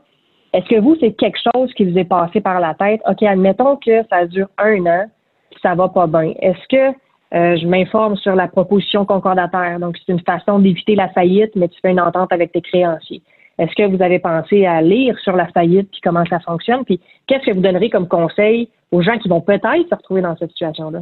[0.53, 3.01] Est-ce que vous, c'est quelque chose qui vous est passé par la tête?
[3.09, 5.05] OK, admettons que ça dure un an,
[5.49, 6.33] puis ça va pas bien.
[6.39, 6.95] Est-ce que
[7.33, 9.79] euh, je m'informe sur la proposition concordataire?
[9.79, 13.23] Donc, c'est une façon d'éviter la faillite, mais tu fais une entente avec tes créanciers.
[13.57, 16.85] Est-ce que vous avez pensé à lire sur la faillite puis comment ça fonctionne?
[16.85, 20.37] Puis qu'est-ce que vous donnerez comme conseil aux gens qui vont peut-être se retrouver dans
[20.37, 21.01] cette situation-là?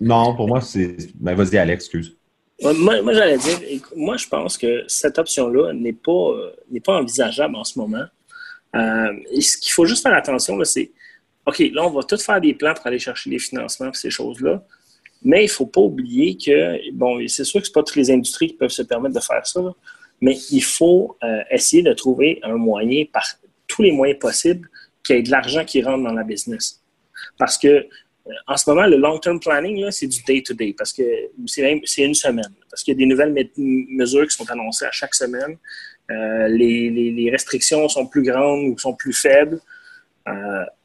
[0.00, 0.96] Non, pour moi, c'est.
[1.20, 2.19] Ben, vas-y, Alex, excuse.
[2.62, 3.58] Moi, j'allais dire,
[3.96, 8.04] moi, je pense que cette option-là n'est pas, euh, pas envisageable en ce moment.
[8.76, 10.90] Euh, ce qu'il faut juste faire attention, c'est
[11.46, 14.10] OK, là, on va tout faire des plans pour aller chercher les financements et ces
[14.10, 14.62] choses-là.
[15.22, 18.10] Mais il ne faut pas oublier que, bon, c'est sûr que ce pas toutes les
[18.10, 19.60] industries qui peuvent se permettre de faire ça,
[20.20, 23.24] mais il faut euh, essayer de trouver un moyen, par
[23.66, 24.68] tous les moyens possibles,
[25.04, 26.80] qu'il y ait de l'argent qui rentre dans la business.
[27.38, 27.86] Parce que
[28.46, 31.02] en ce moment, le long-term planning, c'est du day-to-day, parce que
[31.46, 35.14] c'est une semaine, parce qu'il y a des nouvelles mesures qui sont annoncées à chaque
[35.14, 35.56] semaine.
[36.10, 39.60] Euh, les, restrictions sont plus grandes ou sont plus faibles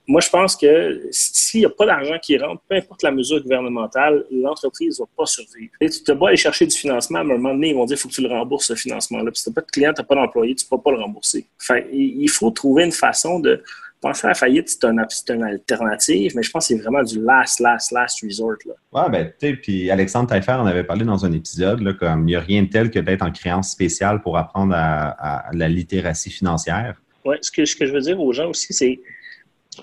[0.08, 3.42] moi, je pense que s'il n'y a pas d'argent qui rentre, peu importe la mesure
[3.42, 5.72] gouvernementale, l'entreprise ne va pas survivre.
[5.82, 8.04] Tu te bats aller chercher du financement, à un moment donné, ils vont dire qu'il
[8.04, 9.32] faut que tu le rembourses, ce financement-là.
[9.34, 11.00] Si tu n'as pas de client, tu n'as pas d'employé, tu ne peux pas le
[11.00, 11.48] rembourser.
[11.92, 13.64] Il faut trouver une façon de
[14.06, 17.20] penser à la faillite, c'est un, une alternative, mais je pense que c'est vraiment du
[17.24, 18.58] last, last, last resort.
[18.66, 18.74] Là.
[18.94, 22.22] Ouais, ben, tu sais, puis Alexandre Taillefer en avait parlé dans un épisode, là, comme
[22.22, 25.68] il n'y a rien de tel que d'être en créance spéciale pour apprendre à, la
[25.68, 27.02] littératie financière.
[27.26, 29.00] Oui, ce que, ce que je veux dire aux gens aussi, c'est,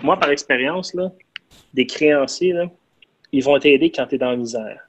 [0.05, 1.11] moi, par expérience, là,
[1.75, 2.67] des créanciers, là,
[3.33, 4.89] ils vont t'aider quand tu es dans la misère.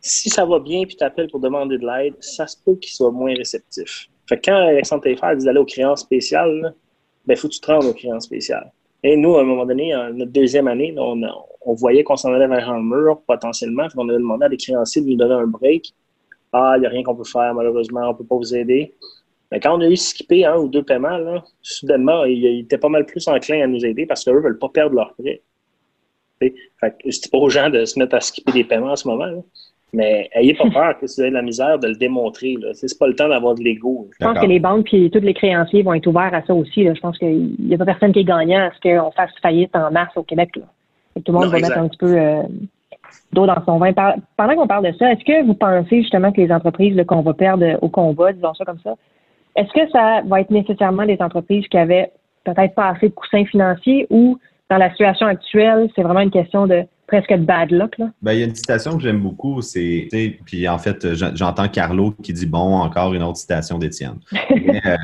[0.00, 2.92] Si ça va bien puis tu appelles pour demander de l'aide, ça se peut qu'ils
[2.92, 4.08] soient moins réceptifs.
[4.28, 6.72] Fait que quand Alexandre Taillefer dit d'aller aux créances spéciales,
[7.26, 8.70] ben, faut que tu te rendes créances spéciales.
[9.02, 11.20] Et nous, à un moment donné, notre deuxième année, on,
[11.62, 13.86] on voyait qu'on s'en allait vers un mur potentiellement.
[13.96, 15.94] On avait demandé à des créanciers de nous donner un break.
[16.52, 18.94] Ah, il n'y a rien qu'on peut faire, malheureusement, on ne peut pas vous aider.
[19.50, 22.88] Mais quand on a eu skippé un ou deux paiements, là, soudainement, ils étaient pas
[22.88, 25.42] mal plus enclins à nous aider parce qu'eux ne veulent pas perdre leur prêt.
[26.40, 26.54] Fait
[27.30, 29.26] pas aux gens de se mettre à skipper des paiements en ce moment.
[29.26, 29.42] Là.
[29.94, 32.56] Mais ayez pas peur que si vous avez de la misère de le démontrer.
[32.72, 34.08] Ce n'est pas le temps d'avoir de l'ego.
[34.18, 36.84] Je pense que les banques et tous les créanciers vont être ouverts à ça aussi.
[36.84, 39.74] Je pense qu'il n'y a pas personne qui est gagnant à ce qu'on fasse faillite
[39.76, 40.50] en mars au Québec.
[40.54, 42.42] Tout le monde va mettre un petit peu euh,
[43.32, 43.92] d'eau dans son vin.
[43.92, 47.32] Pendant qu'on parle de ça, est-ce que vous pensez justement que les entreprises qu'on va
[47.32, 48.94] perdre au combat, disons ça comme ça,
[49.54, 52.10] est-ce que ça va être nécessairement des entreprises qui avaient
[52.42, 54.38] peut-être pas assez de coussins financiers ou
[54.70, 57.96] dans la situation actuelle, c'est vraiment une question de presque de bad luck.
[57.98, 58.10] Là.
[58.22, 60.08] Ben, il y a une citation que j'aime beaucoup, c'est,
[60.44, 64.18] puis en fait, j'entends Carlo qui dit bon, encore une autre citation d'Étienne.
[64.86, 64.96] Euh,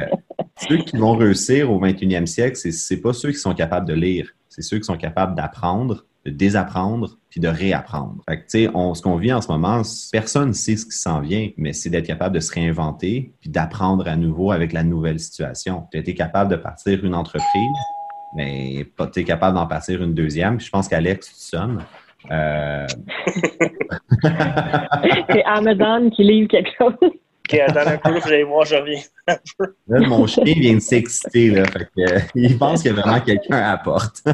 [0.57, 3.95] ceux qui vont réussir au 21e siècle, c'est, n'est pas ceux qui sont capables de
[3.95, 8.23] lire, c'est ceux qui sont capables d'apprendre, de désapprendre, puis de réapprendre.
[8.29, 9.83] Fait que, tu sais, ce qu'on vit en ce moment,
[10.13, 13.49] personne ne sait ce qui s'en vient, mais c'est d'être capable de se réinventer, puis
[13.49, 15.87] d'apprendre à nouveau avec la nouvelle situation.
[15.93, 17.79] Tu été capable de partir une entreprise,
[18.35, 20.61] mais pas tu es capable d'en partir une deuxième.
[20.61, 21.85] je pense qu'Alex, tu sonnes.
[22.31, 22.87] Euh...
[25.31, 26.95] c'est Amazon qui livre quelque chose.
[27.03, 29.01] Ok, attends un peu, je vais voir, je reviens.
[29.27, 31.65] là, mon chien vient de s'exciter, là.
[31.65, 34.23] Fait que, euh, il pense que vraiment quelqu'un à la porte.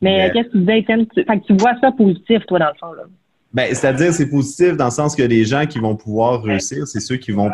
[0.00, 1.06] Mais, qu'est-ce que tu disais, Étienne?
[1.14, 3.02] Fait que tu vois ça positif, toi, dans le fond, là.
[3.52, 7.00] Ben, c'est-à-dire, c'est positif dans le sens que les gens qui vont pouvoir réussir, c'est
[7.00, 7.50] ceux qui vont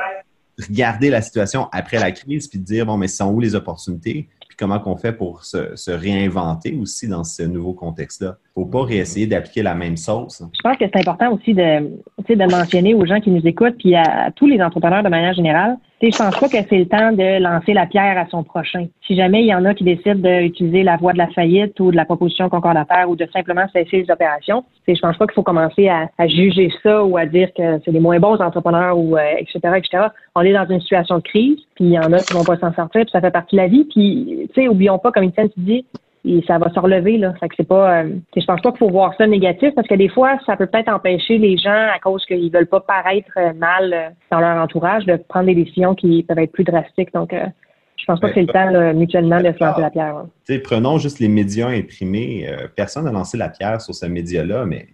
[0.63, 4.29] regarder la situation après la crise puis dire, bon, mais sont où les opportunités?
[4.49, 8.37] Puis comment qu'on fait pour se, réinventer aussi dans ce nouveau contexte-là?
[8.55, 10.43] Faut pas réessayer d'appliquer la même sauce.
[10.55, 11.91] Je pense que c'est important aussi de,
[12.29, 15.77] de mentionner aux gens qui nous écoutent puis à tous les entrepreneurs de manière générale
[16.03, 18.87] je pense pas que c'est le temps de lancer la pierre à son prochain.
[19.07, 21.91] Si jamais il y en a qui décident d'utiliser la voie de la faillite ou
[21.91, 25.43] de la proposition concordataire ou de simplement cesser les opérations, je pense pas qu'il faut
[25.43, 29.59] commencer à, juger ça ou à dire que c'est les moins bons entrepreneurs ou etc.,
[29.65, 30.07] euh, etc.
[30.35, 32.59] On est dans une situation de crise, puis il y en a qui vont pas
[32.59, 33.85] s'en sortir, puis ça fait partie de la vie.
[33.85, 35.87] Puis, tu sais, oublions pas, comme Étienne tu dis,
[36.27, 37.35] et ça va se relever là.
[37.39, 39.95] Fait que c'est pas, euh, je pense pas qu'il faut voir ça négatif parce que
[39.95, 43.53] des fois, ça peut peut-être empêcher les gens à cause qu'ils veulent pas paraître euh,
[43.55, 47.15] mal euh, dans leur entourage de prendre des décisions qui peuvent être plus drastiques.
[47.15, 50.25] Donc, je pense pas que c'est le temps mutuellement de se lancer la pierre.
[50.65, 52.49] Prenons juste les médias imprimés.
[52.75, 54.89] personne n'a lancé la pierre sur ce média-là, mais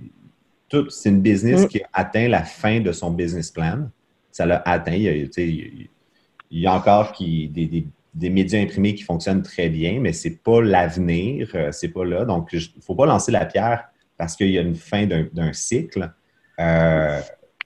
[0.69, 1.69] tout, c'est une business mm.
[1.69, 3.89] qui a atteint la fin de son business plan.
[4.31, 4.93] Ça l'a atteint.
[4.93, 5.89] Il y, a, il
[6.61, 10.43] y a encore qui, des, des des médias imprimés qui fonctionnent très bien, mais c'est
[10.43, 12.25] pas l'avenir, euh, c'est pas là.
[12.25, 13.85] Donc, il faut pas lancer la pierre
[14.19, 16.13] parce qu'il y a une fin d'un cycle.
[16.61, 17.21] Euh,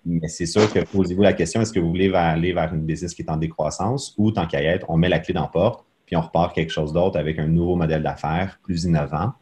[0.05, 3.13] mais c'est sûr que posez-vous la question, est-ce que vous voulez aller vers une business
[3.13, 5.49] qui est en décroissance ou tant qu'à y être, on met la clé dans la
[5.49, 9.33] porte, puis on repart quelque chose d'autre avec un nouveau modèle d'affaires plus innovant.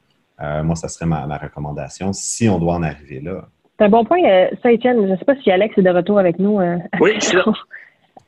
[0.40, 3.46] Euh, moi, ça serait ma, recommandation si on doit en arriver là.
[3.78, 4.18] C'est un bon point,
[4.62, 4.96] ça, Étienne.
[5.06, 6.60] Je ne sais pas si Alex est de retour avec nous.
[7.00, 7.44] oui, je suis là.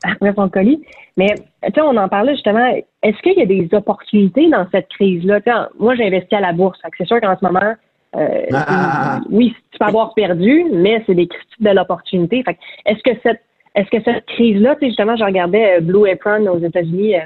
[0.03, 0.81] Après son colis.
[1.15, 1.33] Mais
[1.63, 2.67] tu sais, on en parlait justement.
[3.03, 5.39] Est-ce qu'il y a des opportunités dans cette crise-là?
[5.79, 6.79] Moi, j'ai investi à la bourse.
[6.97, 7.73] C'est sûr qu'en ce moment,
[8.15, 12.43] euh, ah, ah, ah, oui, tu peux avoir perdu, mais c'est des critiques de l'opportunité.
[12.85, 13.41] Est-ce que cette
[13.75, 17.19] est-ce que cette crise-là, tu sais, justement, je regardais euh, Blue Apron aux États-Unis, euh,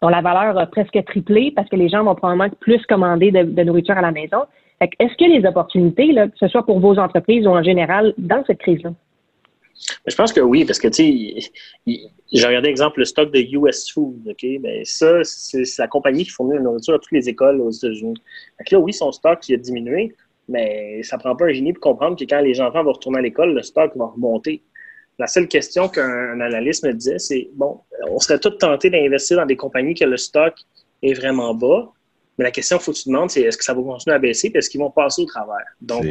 [0.00, 3.62] dont la valeur a presque triplé parce que les gens vont probablement plus commander de,
[3.62, 4.38] nourriture à la maison.
[4.80, 8.42] Est-ce a des opportunités, là, que ce soit pour vos entreprises ou en général, dans
[8.46, 8.92] cette crise-là?
[10.06, 11.40] Je pense que oui, parce que, tu
[11.86, 14.46] sais, j'ai regardé, exemple, le stock de US Food, OK?
[14.60, 18.14] Ben, ça, c'est la compagnie qui fournit la nourriture à toutes les écoles aux États-Unis.
[18.70, 20.14] Là, oui, son stock, il a diminué,
[20.48, 23.22] mais ça prend pas un génie pour comprendre que quand les enfants vont retourner à
[23.22, 24.62] l'école, le stock va remonter.
[25.18, 29.46] La seule question qu'un analyste me disait, c'est, bon, on serait tous tentés d'investir dans
[29.46, 30.54] des compagnies que le stock
[31.02, 31.92] est vraiment bas,
[32.38, 34.18] mais la question qu'il faut que tu demandes, c'est est-ce que ça va continuer à
[34.18, 35.64] baisser, puis est-ce qu'ils vont passer au travers?
[35.80, 36.04] Donc,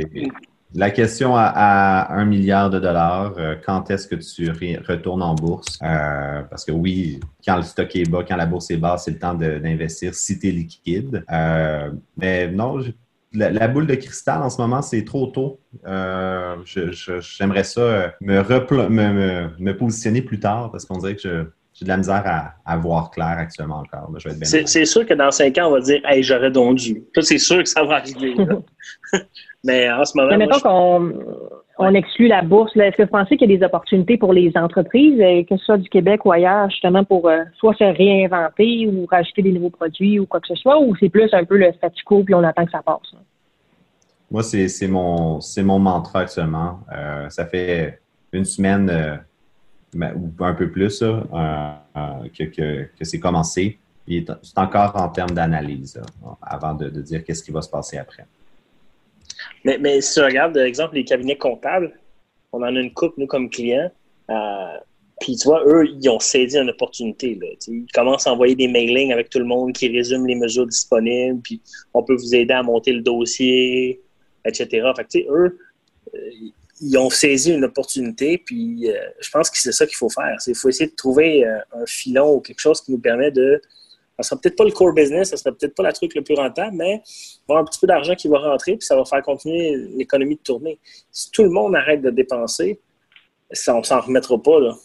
[0.75, 4.51] la question à, un milliard de dollars, euh, quand est-ce que tu
[4.87, 5.79] retournes en bourse?
[5.81, 9.11] Euh, parce que oui, quand le stock est bas, quand la bourse est basse, c'est
[9.11, 11.23] le temps d'investir si tu es liquide.
[11.31, 12.83] Euh, mais non,
[13.33, 15.59] la, boule de cristal en ce moment, c'est trop tôt.
[15.83, 21.97] J'aimerais ça me, me, me, positionner plus tard parce qu'on dirait que j'ai de la
[21.97, 24.11] misère à, voir clair actuellement encore.
[24.43, 27.03] C'est sûr que dans cinq ans, on va dire Hey, j'aurais donc dû.
[27.21, 28.35] c'est sûr que ça va arriver.
[29.63, 30.29] Mais en ce moment.
[30.29, 31.13] Mais mettons qu'on
[31.79, 32.75] on exclut la bourse.
[32.75, 35.63] Est-ce que vous pensez qu'il y a des opportunités pour les entreprises, euh, que ce
[35.63, 39.69] soit du Québec ou ailleurs, justement, pour euh, soit se réinventer ou rajouter des nouveaux
[39.69, 42.35] produits ou quoi que ce soit, ou c'est plus un peu le statu quo puis
[42.35, 43.15] on attend que ça passe?
[44.29, 46.81] Moi, c'est mon, mon mantra actuellement.
[46.93, 48.01] Euh, ça fait
[48.33, 49.21] une semaine
[49.95, 53.79] ou un peu plus que, que, c'est commencé.
[54.07, 55.99] C'est encore en termes d'analyse
[56.41, 58.25] avant de, de dire qu'est-ce qui va se passer après.
[59.63, 61.93] Mais, mais si tu regardes, par exemple, les cabinets comptables,
[62.51, 63.91] on en a une coupe, nous, comme clients.
[64.29, 64.77] Euh,
[65.19, 67.35] puis, tu vois, eux, ils ont saisi une opportunité.
[67.35, 70.65] Là, ils commencent à envoyer des mailings avec tout le monde qui résument les mesures
[70.65, 71.61] disponibles, puis
[71.93, 74.01] on peut vous aider à monter le dossier,
[74.45, 74.91] etc.
[74.95, 75.59] Fait que, eux,
[76.15, 76.19] euh,
[76.81, 80.37] ils ont saisi une opportunité, puis euh, je pense que c'est ça qu'il faut faire.
[80.47, 83.61] Il faut essayer de trouver un filon ou quelque chose qui nous permet de
[84.19, 86.35] ça sera peut-être pas le core business, ça sera peut-être pas la truc le plus
[86.35, 88.95] rentable, mais il va y avoir un petit peu d'argent qui va rentrer, puis ça
[88.95, 90.79] va faire continuer l'économie de tourner.
[91.11, 92.79] Si tout le monde arrête de dépenser,
[93.51, 94.75] ça, on s'en remettra pas, là.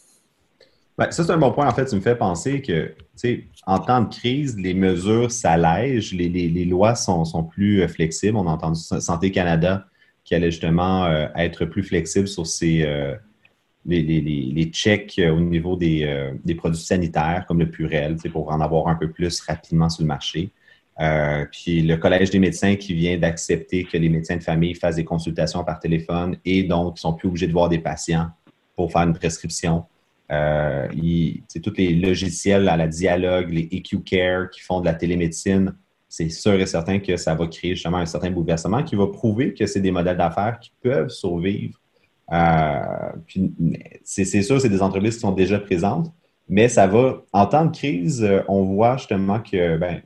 [0.96, 1.66] Ben, ça, c'est un bon point.
[1.66, 2.94] En fait, tu me fais penser que,
[3.66, 8.36] en temps de crise, les mesures s'allègent, les, lois sont, plus euh, flexibles.
[8.36, 9.86] On a entendu Santé Canada
[10.22, 13.16] qui allait justement euh, être plus flexible sur ces, euh,
[13.86, 18.60] les, checks euh, au niveau des, euh, des, produits sanitaires, comme le Purel, pour en
[18.60, 20.50] avoir un peu plus rapidement sur le marché.
[21.00, 24.96] Euh, puis le Collège des médecins qui vient d'accepter que les médecins de famille fassent
[24.96, 28.28] des consultations par téléphone et donc ils sont plus obligés de voir des patients
[28.76, 29.84] pour faire une prescription.
[30.30, 30.88] Euh,
[31.48, 35.74] c'est tous les logiciels à la dialogue, les EQ Care qui font de la télémédecine.
[36.08, 39.52] C'est sûr et certain que ça va créer justement un certain bouleversement qui va prouver
[39.52, 41.80] que c'est des modèles d'affaires qui peuvent survivre
[42.32, 43.12] euh,
[44.02, 46.06] c'est sûr, c'est des entreprises qui sont déjà présentes,
[46.48, 50.00] mais ça va, en temps de crise, euh, on voit justement que, ben,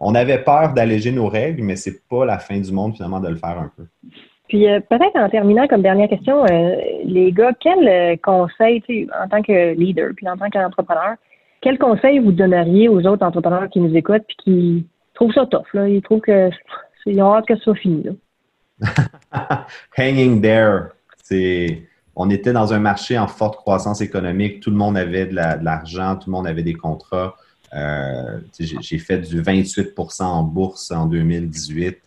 [0.00, 3.28] on avait peur d'alléger nos règles, mais c'est pas la fin du monde finalement de
[3.28, 3.84] le faire un peu.
[4.48, 6.44] Puis euh, peut-être en terminant comme dernière question,
[7.04, 8.82] les gars, quel conseil,
[9.22, 11.16] en tant que leader, puis en tant qu'entrepreneur,
[11.60, 15.66] quel conseil vous donneriez aux autres entrepreneurs qui nous écoutent puis qui trouvent ça tough,
[15.74, 16.50] là, ils trouvent que
[17.06, 18.04] ils ont hâte que ce soit fini.
[19.96, 20.92] Hanging there
[22.20, 24.60] on était dans un marché en forte croissance économique.
[24.60, 27.36] Tout le monde avait de l'argent, tout le monde avait des contrats.
[27.74, 31.98] Euh, j'ai fait du 28% en bourse en 2018.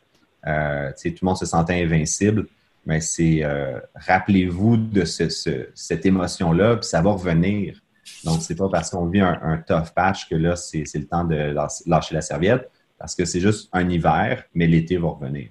[0.47, 2.47] Euh, tout le monde se sentait invincible.
[2.85, 7.79] Mais c'est euh, rappelez-vous de cette émotion-là, puis ça va revenir.
[8.23, 11.55] Donc, c'est pas parce qu'on vit un, tough patch que là, c'est le temps de
[11.85, 15.49] lâcher la serviette, parce que c'est juste un hiver, mais l'été va revenir.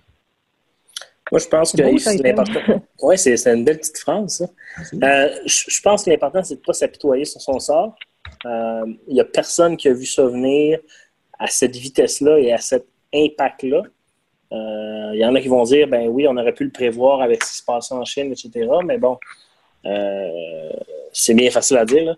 [1.31, 2.83] Moi, je pense que l'important.
[3.03, 4.47] Oui, c'est une belle petite phrase, ça.
[5.03, 7.95] Euh, je, pense que l'important, c'est de ne pas s'apitoyer sur son sort.
[8.45, 10.79] Euh, il n'y a personne qui a vu ça venir
[11.39, 13.83] à cette vitesse-là et à cet impact-là.
[14.53, 17.23] Euh, il y en a qui vont dire, ben oui, on aurait pu le prévoir
[17.23, 18.69] avec ce qui se passe en Chine, etc.
[18.85, 19.19] Mais bon,
[21.13, 22.17] c'est bien facile à dire.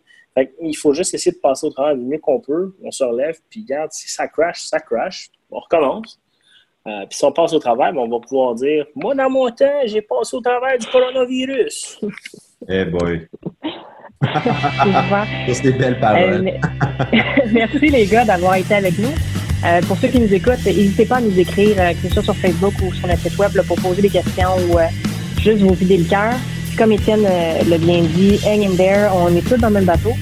[0.61, 2.75] il faut juste essayer de passer au travail du mieux qu'on peut.
[2.83, 5.31] On se relève, puis regarde, si ça crash, ça crash.
[5.51, 6.19] On recommence.
[6.87, 9.49] Euh, puis si on passe au travail, ben, on va pouvoir dire Moi, dans mon
[9.51, 12.01] temps, j'ai passé au travail du coronavirus.
[12.69, 13.27] Eh boy!
[15.49, 16.49] C'est des belles paroles.
[16.49, 17.19] Euh,
[17.53, 19.11] merci les gars d'avoir été avec nous.
[19.67, 22.37] Euh, pour ceux qui nous écoutent, n'hésitez pas à nous écrire, que ce soit sur
[22.37, 24.79] Facebook ou sur notre site web, pour poser des questions ou
[25.41, 26.35] juste vous vider le cœur.
[26.79, 30.13] Comme Étienne l'a bien dit, hang in there, on est tous dans le même bateau.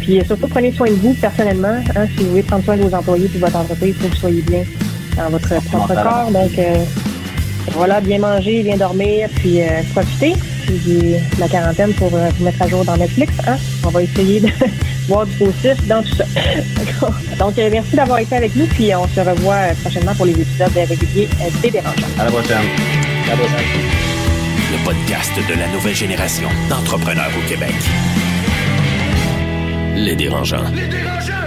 [0.00, 1.76] Puis surtout, prenez soin de vous personnellement.
[1.94, 4.08] Hein, si vous voulez prendre soin de vos employés et de votre entreprise, il faut
[4.08, 4.64] que vous soyez bien
[5.16, 6.30] dans votre propre corps.
[6.30, 6.84] Donc, euh,
[7.72, 10.34] voilà, bien manger, bien dormir, puis euh, profiter
[10.68, 13.32] de la quarantaine pour euh, vous mettre à jour dans Netflix.
[13.46, 13.56] Hein?
[13.84, 14.48] On va essayer de
[15.08, 16.24] voir du positif dans tout ça.
[17.38, 21.28] Donc, merci d'avoir été avec nous, puis on se revoit prochainement pour les épisodes réguliers
[21.62, 22.06] des dérangeants.
[22.18, 22.56] À la prochaine.
[23.26, 24.02] À la prochaine.
[24.72, 27.74] Le podcast de la nouvelle génération d'entrepreneurs au Québec.
[29.94, 30.64] Les dérangeants.
[30.74, 31.41] Les dérangeants!